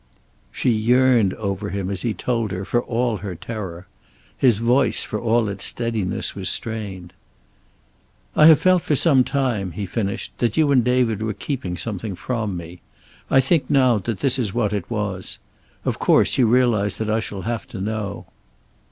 She 0.51 0.71
yearned 0.71 1.35
over 1.35 1.69
him 1.69 1.91
as 1.91 2.01
he 2.01 2.11
told 2.15 2.49
her, 2.51 2.65
for 2.65 2.81
all 2.81 3.17
her 3.17 3.35
terror. 3.35 3.85
His 4.35 4.57
voice, 4.57 5.03
for 5.03 5.19
all 5.19 5.47
its 5.47 5.63
steadiness, 5.63 6.33
was 6.33 6.49
strained. 6.49 7.13
"I 8.35 8.47
have 8.47 8.59
felt 8.59 8.81
for 8.81 8.95
some 8.95 9.23
time," 9.23 9.73
he 9.73 9.85
finished, 9.85 10.35
"that 10.39 10.57
you 10.57 10.71
and 10.71 10.83
David 10.83 11.21
were 11.21 11.35
keeping 11.35 11.77
something 11.77 12.15
from 12.15 12.57
me. 12.57 12.81
I 13.29 13.39
think, 13.41 13.69
now, 13.69 13.99
that 13.99 14.21
this 14.21 14.39
is 14.39 14.55
what 14.55 14.73
it 14.73 14.89
was. 14.89 15.37
Of 15.85 15.99
course, 15.99 16.35
you 16.35 16.47
realize 16.47 16.97
that 16.97 17.11
I 17.11 17.19
shall 17.19 17.43
have 17.43 17.67
to 17.67 17.79
know." 17.79 18.25